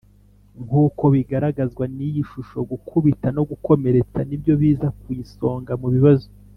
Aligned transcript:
Nk 0.63 0.71
uko 0.85 1.03
bigaragazwa 1.15 1.83
n 1.95 1.97
iyi 2.07 2.21
shusho 2.29 2.57
gukubita 2.71 3.27
no 3.37 3.43
gukomeretsa 3.49 4.19
nibyo 4.29 4.53
biza 4.61 4.87
ku 4.99 5.07
isonga 5.23 5.73
mu 5.83 5.89
bibazo 5.95 6.27